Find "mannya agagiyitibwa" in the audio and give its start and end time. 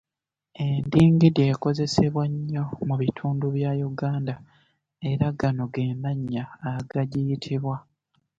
6.03-7.75